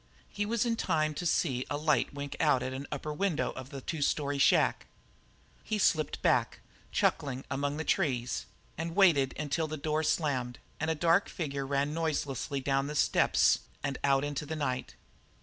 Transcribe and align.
He 0.31 0.47
was 0.47 0.65
in 0.65 0.77
time 0.77 1.13
to 1.13 1.27
see 1.27 1.63
a 1.69 1.77
light 1.77 2.11
wink 2.11 2.35
out 2.39 2.63
at 2.63 2.73
an 2.73 2.87
upper 2.91 3.13
window 3.13 3.51
of 3.51 3.69
the 3.69 3.81
two 3.81 4.01
story 4.01 4.39
shack. 4.39 4.87
He 5.63 5.77
slipped 5.77 6.23
back, 6.23 6.59
chuckling, 6.91 7.45
among 7.51 7.77
the 7.77 7.83
trees, 7.83 8.47
and 8.79 8.95
waited 8.95 9.35
until 9.37 9.67
the 9.67 9.77
back 9.77 9.83
door 9.83 10.01
slammed 10.01 10.57
and 10.79 10.89
a 10.89 10.95
dark 10.95 11.29
figure 11.29 11.67
ran 11.67 11.93
noiselessly 11.93 12.61
down 12.61 12.87
the 12.87 12.95
steps 12.95 13.59
and 13.83 13.99
out 14.03 14.23
into 14.23 14.47
the 14.47 14.55
night. 14.55 14.95